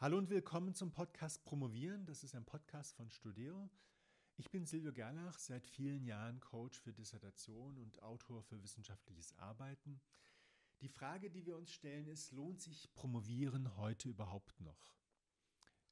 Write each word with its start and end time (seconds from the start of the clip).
Hallo 0.00 0.16
und 0.16 0.30
willkommen 0.30 0.76
zum 0.76 0.92
Podcast 0.92 1.42
Promovieren. 1.42 2.06
Das 2.06 2.22
ist 2.22 2.36
ein 2.36 2.44
Podcast 2.44 2.94
von 2.94 3.10
Studeo. 3.10 3.68
Ich 4.36 4.48
bin 4.48 4.64
Silvio 4.64 4.92
Gerlach, 4.92 5.40
seit 5.40 5.66
vielen 5.66 6.04
Jahren 6.04 6.38
Coach 6.38 6.78
für 6.78 6.92
Dissertation 6.92 7.76
und 7.78 8.00
Autor 8.00 8.44
für 8.44 8.62
wissenschaftliches 8.62 9.36
Arbeiten. 9.38 10.00
Die 10.82 10.88
Frage, 10.88 11.30
die 11.30 11.44
wir 11.44 11.56
uns 11.56 11.72
stellen, 11.72 12.06
ist, 12.06 12.30
lohnt 12.30 12.60
sich 12.60 12.94
Promovieren 12.94 13.76
heute 13.76 14.08
überhaupt 14.08 14.60
noch? 14.60 14.94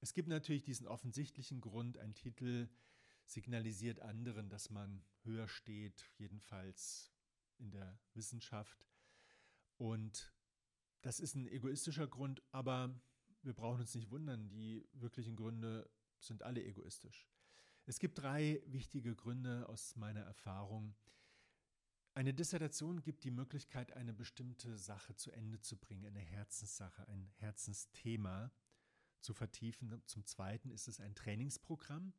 Es 0.00 0.14
gibt 0.14 0.28
natürlich 0.28 0.62
diesen 0.62 0.86
offensichtlichen 0.86 1.60
Grund, 1.60 1.98
ein 1.98 2.14
Titel 2.14 2.68
signalisiert 3.24 3.98
anderen, 3.98 4.48
dass 4.48 4.70
man 4.70 5.04
höher 5.24 5.48
steht, 5.48 6.08
jedenfalls 6.16 7.10
in 7.58 7.72
der 7.72 7.98
Wissenschaft. 8.14 8.86
Und 9.78 10.32
das 11.00 11.18
ist 11.18 11.34
ein 11.34 11.48
egoistischer 11.48 12.06
Grund, 12.06 12.40
aber 12.52 12.94
wir 13.46 13.54
brauchen 13.54 13.80
uns 13.80 13.94
nicht 13.94 14.10
wundern, 14.10 14.48
die 14.48 14.84
wirklichen 14.92 15.36
Gründe 15.36 15.88
sind 16.18 16.42
alle 16.42 16.64
egoistisch. 16.64 17.28
Es 17.84 18.00
gibt 18.00 18.18
drei 18.18 18.60
wichtige 18.66 19.14
Gründe 19.14 19.68
aus 19.68 19.94
meiner 19.94 20.22
Erfahrung. 20.22 20.96
Eine 22.14 22.34
Dissertation 22.34 23.02
gibt 23.02 23.22
die 23.22 23.30
Möglichkeit, 23.30 23.92
eine 23.92 24.12
bestimmte 24.12 24.76
Sache 24.76 25.14
zu 25.14 25.30
Ende 25.30 25.60
zu 25.60 25.76
bringen, 25.76 26.06
eine 26.06 26.18
Herzenssache, 26.18 27.06
ein 27.06 27.30
Herzensthema 27.36 28.50
zu 29.20 29.32
vertiefen. 29.32 30.02
Zum 30.06 30.26
Zweiten 30.26 30.70
ist 30.70 30.88
es 30.88 30.98
ein 30.98 31.14
Trainingsprogramm 31.14 32.14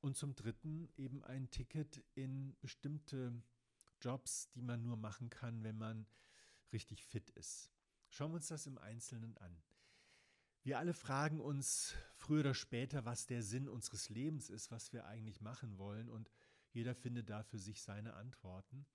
und 0.00 0.16
zum 0.16 0.34
Dritten 0.34 0.88
eben 0.96 1.22
ein 1.24 1.50
Ticket 1.50 2.02
in 2.14 2.56
bestimmte 2.60 3.42
Jobs, 4.00 4.50
die 4.52 4.62
man 4.62 4.80
nur 4.80 4.96
machen 4.96 5.28
kann, 5.28 5.62
wenn 5.62 5.76
man 5.76 6.06
richtig 6.72 7.04
fit 7.04 7.28
ist. 7.30 7.70
Schauen 8.08 8.30
wir 8.30 8.36
uns 8.36 8.48
das 8.48 8.66
im 8.66 8.78
Einzelnen 8.78 9.36
an. 9.36 9.62
Wir 10.64 10.78
alle 10.78 10.94
fragen 10.94 11.42
uns 11.42 11.94
früher 12.16 12.40
oder 12.40 12.54
später, 12.54 13.04
was 13.04 13.26
der 13.26 13.42
Sinn 13.42 13.68
unseres 13.68 14.08
Lebens 14.08 14.48
ist, 14.48 14.70
was 14.70 14.94
wir 14.94 15.04
eigentlich 15.04 15.42
machen 15.42 15.76
wollen 15.76 16.08
und 16.08 16.30
jeder 16.70 16.94
findet 16.94 17.28
da 17.28 17.42
für 17.42 17.58
sich 17.58 17.82
seine 17.82 18.14
Antworten. 18.14 18.86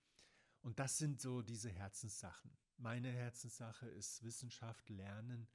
Und 0.61 0.80
das 0.80 0.98
sind 0.98 1.22
so 1.22 1.44
diese 1.44 1.70
Herzenssachen. 1.70 2.58
Meine 2.78 3.11
Herzenssache 3.11 3.86
ist 3.86 4.23
Wissenschaft, 4.23 4.89
Lernen. 4.89 5.48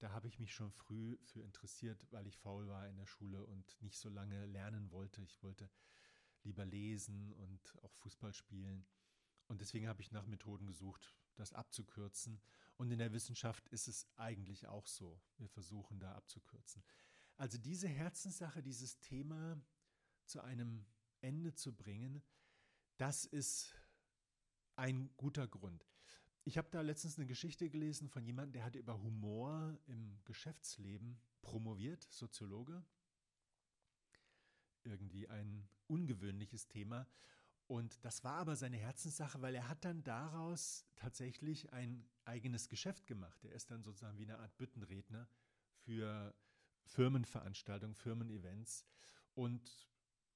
Da 0.00 0.10
habe 0.10 0.26
ich 0.26 0.40
mich 0.40 0.52
schon 0.52 0.72
früh 0.72 1.16
für 1.22 1.42
interessiert, 1.42 2.08
weil 2.10 2.26
ich 2.26 2.38
faul 2.38 2.66
war 2.66 2.88
in 2.88 2.96
der 2.96 3.06
Schule 3.06 3.46
und 3.46 3.80
nicht 3.82 3.98
so 3.98 4.08
lange 4.08 4.44
lernen 4.46 4.90
wollte. 4.90 5.22
Ich 5.22 5.44
wollte 5.44 5.70
lieber 6.42 6.64
lesen 6.64 7.32
und 7.34 7.78
auch 7.82 7.94
Fußball 7.94 8.34
spielen. 8.34 8.84
Und 9.46 9.60
deswegen 9.60 9.86
habe 9.86 10.02
ich 10.02 10.10
nach 10.10 10.26
Methoden 10.26 10.66
gesucht, 10.66 11.14
das 11.36 11.52
abzukürzen. 11.52 12.40
Und 12.76 12.90
in 12.90 12.98
der 12.98 13.12
Wissenschaft 13.12 13.68
ist 13.68 13.88
es 13.88 14.06
eigentlich 14.16 14.66
auch 14.66 14.86
so. 14.86 15.20
Wir 15.36 15.48
versuchen 15.48 16.00
da 16.00 16.14
abzukürzen. 16.14 16.82
Also 17.36 17.58
diese 17.58 17.88
Herzenssache, 17.88 18.62
dieses 18.62 18.98
Thema 19.00 19.60
zu 20.26 20.40
einem 20.42 20.84
Ende 21.20 21.54
zu 21.54 21.74
bringen, 21.74 22.22
das 22.96 23.24
ist 23.24 23.74
ein 24.76 25.10
guter 25.16 25.46
Grund. 25.48 25.86
Ich 26.44 26.58
habe 26.58 26.68
da 26.70 26.80
letztens 26.80 27.18
eine 27.18 27.26
Geschichte 27.26 27.70
gelesen 27.70 28.08
von 28.08 28.24
jemandem, 28.24 28.54
der 28.54 28.64
hatte 28.64 28.78
über 28.78 29.00
Humor 29.00 29.78
im 29.86 30.18
Geschäftsleben 30.24 31.20
promoviert, 31.40 32.06
Soziologe. 32.10 32.84
Irgendwie 34.82 35.28
ein 35.28 35.68
ungewöhnliches 35.86 36.66
Thema. 36.66 37.06
Und 37.66 38.04
das 38.04 38.24
war 38.24 38.34
aber 38.34 38.56
seine 38.56 38.76
Herzenssache, 38.76 39.40
weil 39.40 39.54
er 39.54 39.68
hat 39.68 39.84
dann 39.84 40.02
daraus 40.02 40.84
tatsächlich 40.96 41.72
ein 41.72 42.04
eigenes 42.24 42.68
Geschäft 42.68 43.06
gemacht. 43.06 43.44
Er 43.44 43.52
ist 43.52 43.70
dann 43.70 43.82
sozusagen 43.82 44.18
wie 44.18 44.24
eine 44.24 44.38
Art 44.38 44.56
Büttenredner 44.58 45.28
für 45.78 46.34
Firmenveranstaltungen, 46.86 47.94
Firmen-Events 47.94 48.84
und 49.34 49.88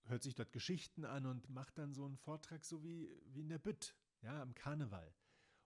hört 0.04 0.22
sich 0.22 0.34
dort 0.34 0.52
Geschichten 0.52 1.04
an 1.04 1.26
und 1.26 1.50
macht 1.50 1.78
dann 1.78 1.92
so 1.92 2.04
einen 2.04 2.16
Vortrag 2.16 2.64
so 2.64 2.82
wie, 2.82 3.10
wie 3.26 3.40
in 3.40 3.48
der 3.48 3.58
Bütt, 3.58 3.94
ja, 4.22 4.40
am 4.40 4.54
Karneval. 4.54 5.14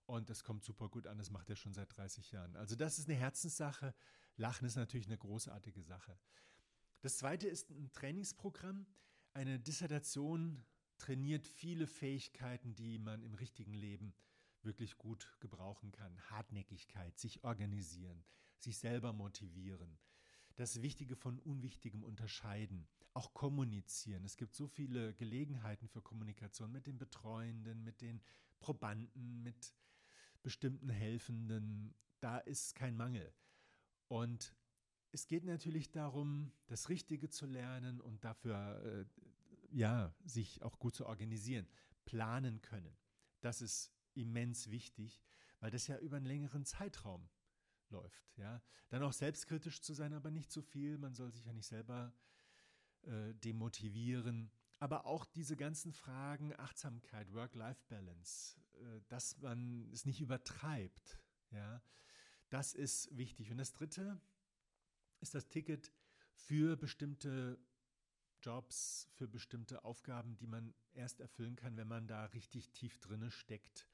Und 0.06 0.28
das 0.28 0.42
kommt 0.42 0.64
super 0.64 0.88
gut 0.88 1.06
an, 1.06 1.18
das 1.18 1.30
macht 1.30 1.50
er 1.50 1.56
schon 1.56 1.72
seit 1.72 1.96
30 1.96 2.32
Jahren. 2.32 2.56
Also 2.56 2.74
das 2.74 2.98
ist 2.98 3.08
eine 3.08 3.16
Herzenssache. 3.16 3.94
Lachen 4.36 4.66
ist 4.66 4.76
natürlich 4.76 5.06
eine 5.06 5.18
großartige 5.18 5.82
Sache. 5.82 6.18
Das 7.00 7.18
zweite 7.18 7.46
ist 7.46 7.70
ein 7.70 7.92
Trainingsprogramm, 7.92 8.86
eine 9.34 9.60
Dissertation 9.60 10.64
trainiert 11.00 11.46
viele 11.46 11.86
Fähigkeiten, 11.86 12.74
die 12.74 12.98
man 12.98 13.22
im 13.22 13.34
richtigen 13.34 13.74
Leben 13.74 14.14
wirklich 14.62 14.98
gut 14.98 15.34
gebrauchen 15.40 15.90
kann. 15.90 16.20
Hartnäckigkeit, 16.30 17.18
sich 17.18 17.42
organisieren, 17.42 18.22
sich 18.58 18.78
selber 18.78 19.12
motivieren, 19.12 19.98
das 20.56 20.82
Wichtige 20.82 21.16
von 21.16 21.38
Unwichtigem 21.38 22.04
unterscheiden, 22.04 22.86
auch 23.14 23.32
kommunizieren. 23.32 24.24
Es 24.24 24.36
gibt 24.36 24.54
so 24.54 24.66
viele 24.68 25.14
Gelegenheiten 25.14 25.88
für 25.88 26.02
Kommunikation 26.02 26.70
mit 26.70 26.86
den 26.86 26.98
Betreuenden, 26.98 27.82
mit 27.82 28.02
den 28.02 28.20
Probanden, 28.60 29.42
mit 29.42 29.74
bestimmten 30.42 30.90
Helfenden. 30.90 31.94
Da 32.20 32.38
ist 32.38 32.74
kein 32.74 32.96
Mangel. 32.96 33.32
Und 34.08 34.54
es 35.12 35.26
geht 35.26 35.44
natürlich 35.44 35.90
darum, 35.90 36.52
das 36.66 36.88
Richtige 36.88 37.30
zu 37.30 37.46
lernen 37.46 38.00
und 38.00 38.22
dafür 38.22 38.82
äh, 38.84 39.29
ja, 39.70 40.14
sich 40.24 40.62
auch 40.62 40.78
gut 40.78 40.94
zu 40.94 41.06
organisieren, 41.06 41.66
planen 42.04 42.60
können. 42.60 42.96
Das 43.40 43.62
ist 43.62 43.92
immens 44.14 44.70
wichtig, 44.70 45.22
weil 45.60 45.70
das 45.70 45.86
ja 45.86 45.98
über 45.98 46.16
einen 46.16 46.26
längeren 46.26 46.64
Zeitraum 46.64 47.28
läuft. 47.88 48.30
Ja. 48.36 48.62
Dann 48.88 49.02
auch 49.02 49.12
selbstkritisch 49.12 49.80
zu 49.82 49.94
sein, 49.94 50.12
aber 50.12 50.30
nicht 50.30 50.50
zu 50.50 50.62
viel. 50.62 50.98
Man 50.98 51.14
soll 51.14 51.32
sich 51.32 51.44
ja 51.44 51.52
nicht 51.52 51.66
selber 51.66 52.12
äh, 53.02 53.34
demotivieren. 53.34 54.50
Aber 54.78 55.06
auch 55.06 55.24
diese 55.26 55.56
ganzen 55.56 55.92
Fragen 55.92 56.58
Achtsamkeit, 56.58 57.32
Work-Life-Balance, 57.32 58.58
äh, 58.74 59.00
dass 59.08 59.38
man 59.38 59.90
es 59.92 60.06
nicht 60.06 60.20
übertreibt. 60.20 61.18
Ja. 61.50 61.82
Das 62.48 62.74
ist 62.74 63.16
wichtig. 63.16 63.50
Und 63.50 63.58
das 63.58 63.72
Dritte, 63.72 64.20
ist 65.20 65.34
das 65.34 65.48
Ticket 65.48 65.92
für 66.32 66.76
bestimmte 66.76 67.58
Jobs, 68.42 69.08
für 69.14 69.28
bestimmte 69.28 69.84
Aufgaben, 69.84 70.36
die 70.36 70.46
man 70.46 70.74
erst 70.92 71.20
erfüllen 71.20 71.56
kann, 71.56 71.76
wenn 71.76 71.88
man 71.88 72.06
da 72.06 72.26
richtig 72.26 72.70
tief 72.70 72.98
drinne 72.98 73.30
steckt. 73.30 73.86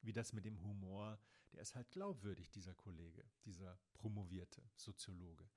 Wie 0.00 0.12
das 0.12 0.32
mit 0.32 0.44
dem 0.44 0.62
Humor, 0.62 1.18
der 1.52 1.62
ist 1.62 1.74
halt 1.74 1.90
glaubwürdig, 1.90 2.50
dieser 2.50 2.74
Kollege, 2.74 3.24
dieser 3.44 3.78
promovierte 3.94 4.62
Soziologe. 4.76 5.48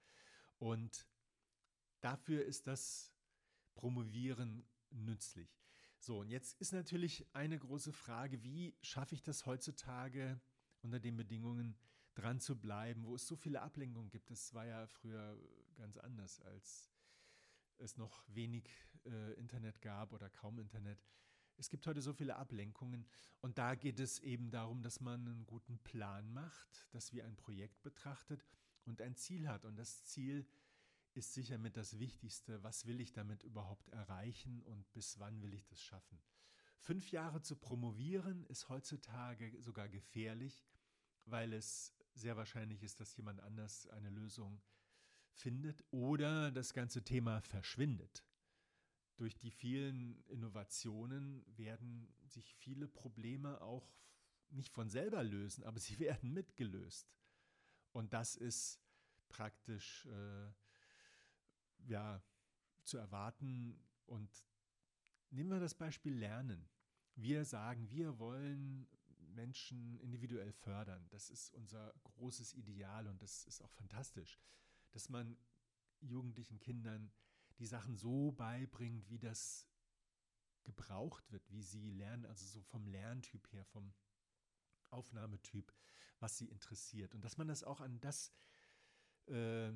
Und 0.58 1.08
dafür 2.02 2.46
ist 2.46 2.68
das 2.68 3.14
Promovieren 3.74 4.66
nützlich. 4.90 5.62
So, 6.00 6.20
und 6.20 6.30
jetzt 6.30 6.60
ist 6.60 6.74
natürlich 6.74 7.28
eine 7.34 7.60
große 7.60 7.94
Frage, 7.94 8.44
wie 8.44 8.76
schaffe 8.82 9.16
ich 9.16 9.22
das 9.22 9.46
heutzutage 9.46 10.42
unter 10.82 11.00
den 11.00 11.16
Bedingungen, 11.16 11.78
dran 12.16 12.40
zu 12.40 12.60
bleiben, 12.60 13.06
wo 13.06 13.16
es 13.16 13.28
so 13.28 13.36
viele 13.36 13.62
Ablenkungen 13.62 14.10
gibt. 14.10 14.30
Das 14.32 14.54
war 14.54 14.66
ja 14.66 14.88
früher 14.88 15.38
ganz 15.76 15.98
anders, 15.98 16.42
als 16.42 16.91
es 17.82 17.98
noch 17.98 18.24
wenig 18.28 18.70
äh, 19.06 19.34
Internet 19.34 19.82
gab 19.82 20.14
oder 20.14 20.30
kaum 20.30 20.60
Internet. 20.60 21.04
Es 21.58 21.70
gibt 21.70 21.86
heute 21.86 22.02
so 22.02 22.14
viele 22.14 22.38
Ablenkungen 22.38 23.06
und 23.42 23.58
da 23.58 23.76
geht 23.76 24.00
es 24.00 24.20
eben 24.20 24.50
darum, 24.50 24.82
dass 24.82 25.00
man 25.00 25.28
einen 25.28 25.46
guten 25.46 25.80
Plan 25.80 26.32
macht, 26.32 26.88
dass 26.92 27.14
wir 27.14 27.26
ein 27.26 27.36
Projekt 27.36 27.82
betrachtet 27.84 28.46
und 28.86 29.02
ein 29.02 29.16
Ziel 29.16 29.48
hat. 29.48 29.66
Und 29.66 29.78
das 29.78 30.04
Ziel 30.06 30.48
ist 31.14 31.34
sicher 31.34 31.58
mit 31.58 31.78
das 31.78 32.00
Wichtigste. 32.00 32.64
Was 32.64 32.86
will 32.86 33.00
ich 33.02 33.14
damit 33.14 33.44
überhaupt 33.44 33.90
erreichen 33.90 34.62
und 34.64 34.92
bis 34.94 35.20
wann 35.20 35.42
will 35.42 35.54
ich 35.54 35.66
das 35.66 35.82
schaffen? 35.82 36.22
Fünf 36.78 37.12
Jahre 37.12 37.42
zu 37.42 37.56
promovieren 37.56 38.44
ist 38.46 38.70
heutzutage 38.70 39.54
sogar 39.62 39.88
gefährlich, 39.88 40.66
weil 41.26 41.54
es 41.54 41.94
sehr 42.16 42.38
wahrscheinlich 42.38 42.82
ist, 42.82 43.00
dass 43.00 43.16
jemand 43.16 43.40
anders 43.42 43.88
eine 43.88 44.10
Lösung 44.10 44.62
findet 45.42 45.84
oder 45.92 46.52
das 46.52 46.74
ganze 46.74 47.04
Thema 47.04 47.42
verschwindet. 47.42 48.24
Durch 49.18 49.38
die 49.38 49.52
vielen 49.52 50.24
Innovationen 50.28 51.44
werden 51.58 52.14
sich 52.26 52.56
viele 52.56 52.88
Probleme 52.88 53.62
auch 53.62 53.92
nicht 54.50 54.74
von 54.74 54.90
selber 54.90 55.24
lösen, 55.24 55.64
aber 55.64 55.80
sie 55.80 56.00
werden 56.00 56.34
mitgelöst. 56.34 57.12
Und 57.92 58.14
das 58.14 58.36
ist 58.36 58.80
praktisch 59.30 60.06
äh, 60.08 60.52
ja, 61.88 62.24
zu 62.84 62.98
erwarten. 62.98 63.80
Und 64.06 64.30
nehmen 65.30 65.50
wir 65.50 65.60
das 65.60 65.76
Beispiel 65.76 66.14
Lernen. 66.14 66.70
Wir 67.16 67.46
sagen, 67.46 67.90
wir 67.90 68.20
wollen 68.20 68.88
Menschen 69.36 69.98
individuell 70.00 70.52
fördern. 70.52 71.08
Das 71.10 71.30
ist 71.30 71.54
unser 71.54 71.94
großes 72.04 72.54
Ideal 72.54 73.08
und 73.08 73.22
das 73.22 73.46
ist 73.46 73.62
auch 73.62 73.72
fantastisch, 73.72 74.40
dass 74.92 75.10
man 75.10 75.38
jugendlichen 76.02 76.60
Kindern 76.60 77.12
die 77.60 77.66
Sachen 77.66 77.96
so 77.96 78.32
beibringt, 78.32 79.10
wie 79.10 79.20
das 79.20 79.68
gebraucht 80.64 81.32
wird, 81.32 81.50
wie 81.52 81.62
sie 81.62 81.90
lernen, 81.92 82.26
also 82.26 82.46
so 82.46 82.62
vom 82.62 82.88
Lerntyp 82.88 83.52
her, 83.52 83.66
vom 83.66 83.94
Aufnahmetyp, 84.90 85.74
was 86.20 86.38
sie 86.38 86.48
interessiert. 86.48 87.16
Und 87.16 87.24
dass 87.24 87.38
man 87.38 87.48
das 87.48 87.64
auch 87.64 87.82
an 87.82 88.00
das 88.00 88.32
äh, 89.28 89.72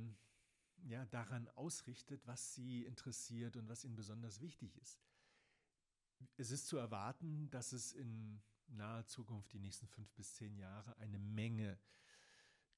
ja, 0.83 1.05
daran 1.05 1.47
ausrichtet, 1.49 2.25
was 2.27 2.53
sie 2.53 2.85
interessiert 2.85 3.55
und 3.57 3.67
was 3.69 3.83
ihnen 3.83 3.95
besonders 3.95 4.41
wichtig 4.41 4.77
ist. 4.77 4.99
Es 6.37 6.51
ist 6.51 6.67
zu 6.67 6.77
erwarten, 6.77 7.49
dass 7.49 7.71
es 7.71 7.93
in 7.93 8.41
naher 8.67 9.05
Zukunft, 9.05 9.53
die 9.53 9.59
nächsten 9.59 9.87
fünf 9.87 10.11
bis 10.13 10.35
zehn 10.35 10.55
Jahre, 10.57 10.95
eine 10.97 11.19
Menge 11.19 11.79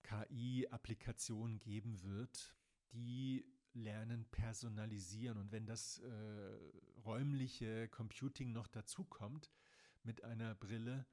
KI-Applikationen 0.07 1.59
geben 1.59 2.01
wird, 2.03 2.55
die 2.93 3.45
Lernen 3.73 4.25
personalisieren. 4.31 5.37
Und 5.37 5.51
wenn 5.51 5.65
das 5.65 5.99
äh, 5.99 6.57
räumliche 7.05 7.89
Computing 7.89 8.51
noch 8.51 8.67
dazukommt 8.67 9.51
mit 10.03 10.23
einer 10.23 10.55
Brille, 10.55 11.05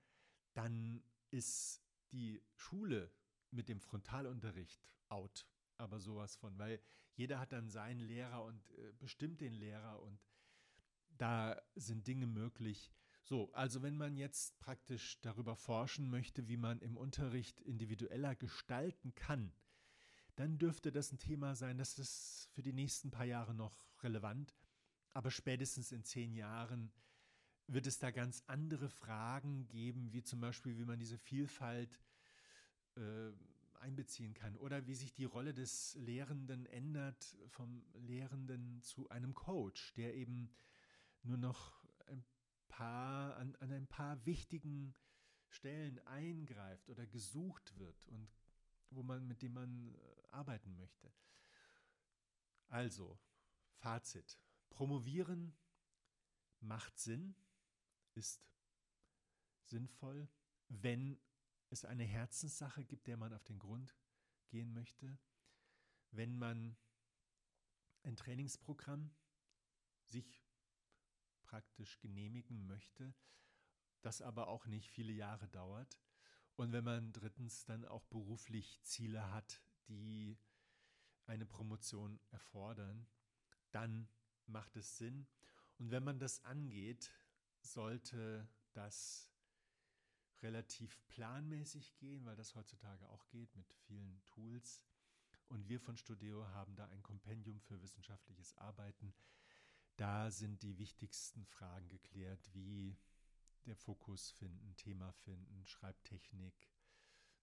dann 0.55 1.03
ist 1.31 1.83
die 2.13 2.41
Schule 2.55 3.11
mit 3.51 3.69
dem 3.69 3.81
Frontalunterricht 3.81 4.89
out. 5.09 5.47
Aber 5.77 5.99
sowas 5.99 6.37
von, 6.37 6.57
weil 6.59 6.81
jeder 7.15 7.41
hat 7.41 7.53
dann 7.53 7.69
seinen 7.69 8.01
Lehrer 8.01 8.45
und 8.45 8.71
äh, 8.79 8.93
bestimmt 8.99 9.41
den 9.41 9.53
Lehrer 9.53 10.01
und 10.01 10.19
da 11.17 11.61
sind 11.75 12.07
Dinge 12.07 12.27
möglich. 12.27 12.93
So, 13.27 13.51
also 13.55 13.83
wenn 13.83 13.97
man 13.97 14.19
jetzt 14.19 14.59
praktisch 14.59 15.19
darüber 15.23 15.57
forschen 15.57 16.11
möchte, 16.11 16.47
wie 16.47 16.59
man 16.59 16.81
im 16.81 16.99
Unterricht 16.99 17.59
individueller 17.63 18.37
gestalten 18.37 19.15
kann, 19.15 19.51
dann 20.37 20.59
dürfte 20.59 20.93
das 20.93 21.11
ein 21.11 21.19
Thema 21.19 21.57
sein, 21.57 21.79
das 21.79 21.99
ist 21.99 22.51
für 22.53 22.61
die 22.63 22.75
nächsten 22.75 23.11
paar 23.11 23.25
Jahre 23.25 23.55
noch 23.55 23.89
relevant. 24.03 24.55
Aber 25.15 25.31
spätestens 25.31 25.91
in 25.91 26.05
zehn 26.05 26.35
Jahren 26.35 26.93
wird 27.67 27.87
es 27.87 27.99
da 27.99 28.11
ganz 28.11 28.43
andere 28.47 28.91
Fragen 28.91 29.69
geben, 29.69 30.13
wie 30.13 30.23
zum 30.23 30.41
Beispiel, 30.41 30.77
wie 30.77 30.85
man 30.85 30.99
diese 30.99 31.17
Vielfalt 31.17 31.99
äh, 32.97 33.33
einbeziehen 33.81 34.35
kann 34.35 34.55
oder 34.57 34.87
wie 34.87 34.95
sich 34.95 35.15
die 35.15 35.25
Rolle 35.25 35.55
des 35.55 35.95
Lehrenden 35.95 36.67
ändert 36.67 37.37
vom 37.49 37.87
Lehrenden 37.95 38.83
zu 38.83 39.09
einem 39.09 39.35
Coach, 39.35 39.95
der 39.95 40.15
eben 40.15 40.55
nur 41.23 41.39
noch 41.39 41.87
ein 42.07 42.23
paar, 42.75 43.37
an, 43.37 43.55
an 43.57 43.73
ein 43.73 43.87
paar 43.87 44.27
wichtigen 44.27 44.95
Stellen 45.47 46.01
eingreift 46.07 46.91
oder 46.91 47.07
gesucht 47.07 47.79
wird 47.79 48.05
und 48.07 48.29
wo 48.91 49.05
man, 49.05 49.27
mit 49.29 49.43
dem 49.43 49.53
man 49.53 49.95
äh, 49.95 49.99
arbeiten 50.31 50.75
möchte. 50.75 51.13
Also, 52.69 53.19
Fazit. 53.77 54.39
Promovieren 54.71 55.57
macht 56.61 56.99
Sinn, 56.99 57.37
ist 58.15 58.43
sinnvoll, 59.63 60.29
wenn 60.69 61.21
es 61.71 61.85
eine 61.85 62.05
Herzenssache 62.05 62.85
gibt, 62.85 63.07
der 63.07 63.17
man 63.17 63.33
auf 63.33 63.45
den 63.45 63.61
Grund 63.61 63.95
gehen 64.49 64.73
möchte, 64.73 65.17
wenn 66.11 66.37
man 66.37 66.77
ein 68.03 68.17
Trainingsprogramm 68.17 69.15
sich 70.07 70.44
praktisch 71.55 72.01
genehmigen 72.01 72.67
möchte, 72.67 73.15
das 74.03 74.21
aber 74.21 74.49
auch 74.49 74.67
nicht 74.67 74.91
viele 74.91 75.13
Jahre 75.13 75.47
dauert. 75.47 76.01
Und 76.57 76.73
wenn 76.73 76.83
man 76.83 77.13
drittens 77.13 77.65
dann 77.65 77.85
auch 77.85 78.05
beruflich 78.07 78.83
Ziele 78.83 79.31
hat, 79.31 79.63
die 79.87 80.37
eine 81.27 81.47
Promotion 81.47 82.19
erfordern, 82.33 83.07
dann 83.71 84.09
macht 84.47 84.75
es 84.75 84.99
Sinn. 84.99 85.29
Und 85.79 85.93
wenn 85.93 86.03
man 86.03 86.19
das 86.19 86.45
angeht, 86.45 87.13
sollte 87.61 88.49
das 88.73 89.31
relativ 90.43 90.99
planmäßig 91.07 91.95
gehen, 91.99 92.25
weil 92.25 92.35
das 92.35 92.57
heutzutage 92.57 93.09
auch 93.11 93.29
geht 93.29 93.55
mit 93.55 93.73
vielen 93.87 94.21
Tools. 94.25 94.83
Und 95.47 95.69
wir 95.69 95.79
von 95.79 95.97
Studeo 95.97 96.49
haben 96.49 96.75
da 96.75 96.87
ein 96.87 97.05
Kompendium 97.05 97.61
für 97.61 97.81
wissenschaftliches 97.81 98.59
Arbeiten. 98.59 99.15
Da 100.05 100.31
sind 100.31 100.63
die 100.63 100.77
wichtigsten 100.77 101.47
Fragen 101.47 101.89
geklärt, 101.89 102.53
wie 102.53 102.95
der 103.65 103.75
Fokus 103.75 104.33
finden, 104.33 104.77
Thema 104.77 105.11
finden, 105.13 105.65
Schreibtechnik, 105.65 106.71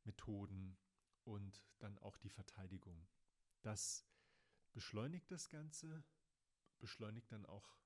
Methoden 0.03 0.77
und 1.23 1.65
dann 1.79 1.97
auch 1.97 2.17
die 2.17 2.29
Verteidigung. 2.29 3.07
Das 3.63 4.05
beschleunigt 4.73 5.31
das 5.31 5.49
Ganze, 5.49 6.03
beschleunigt 6.77 7.31
dann 7.31 7.47
auch 7.47 7.79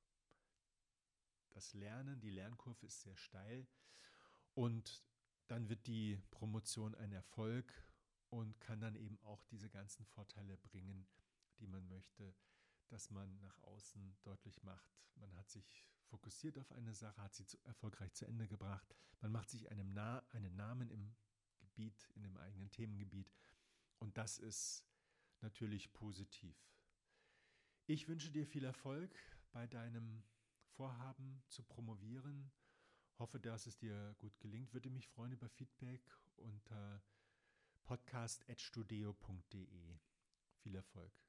das 1.51 1.73
Lernen. 1.73 2.19
Die 2.19 2.31
Lernkurve 2.31 2.85
ist 2.85 2.99
sehr 2.99 3.15
steil 3.15 3.65
und 4.55 5.05
dann 5.47 5.69
wird 5.69 5.87
die 5.87 6.21
Promotion 6.31 6.95
ein 6.95 7.13
Erfolg 7.13 7.73
und 8.27 8.59
kann 8.59 8.81
dann 8.81 8.95
eben 8.95 9.19
auch 9.21 9.45
diese 9.45 9.69
ganzen 9.69 10.05
Vorteile 10.05 10.57
bringen, 10.57 11.07
die 11.59 11.67
man 11.67 11.87
möchte, 11.87 12.35
dass 12.89 13.09
man 13.09 13.39
nach 13.41 13.57
außen 13.63 14.15
deutlich 14.23 14.61
macht, 14.63 14.89
man 15.15 15.33
hat 15.35 15.49
sich 15.49 15.85
fokussiert 16.05 16.57
auf 16.57 16.71
eine 16.71 16.93
Sache, 16.93 17.21
hat 17.21 17.33
sie 17.33 17.45
zu, 17.45 17.57
erfolgreich 17.63 18.13
zu 18.13 18.25
Ende 18.25 18.47
gebracht, 18.47 18.95
man 19.21 19.31
macht 19.31 19.49
sich 19.49 19.69
einem 19.69 19.93
Na 19.93 20.23
einen 20.29 20.55
Namen 20.55 20.89
im 20.89 21.15
Gebiet, 21.59 22.09
in 22.15 22.23
dem 22.23 22.37
eigenen 22.37 22.71
Themengebiet 22.71 23.31
und 23.99 24.17
das 24.17 24.37
ist 24.37 24.85
natürlich 25.41 25.91
positiv. 25.93 26.55
Ich 27.87 28.07
wünsche 28.07 28.31
dir 28.31 28.45
viel 28.45 28.63
Erfolg 28.63 29.15
bei 29.51 29.67
deinem 29.67 30.23
Vorhaben 30.75 31.43
zu 31.47 31.63
promovieren 31.63 32.51
Hoffe, 33.17 33.39
dass 33.39 33.65
es 33.65 33.77
dir 33.77 34.13
gut 34.17 34.37
gelingt. 34.39 34.73
Würde 34.73 34.89
mich 34.89 35.07
freuen 35.07 35.31
über 35.31 35.47
Feedback 35.47 36.01
unter 36.35 37.01
podcast.studio.de. 37.85 39.99
Viel 40.57 40.75
Erfolg. 40.75 41.24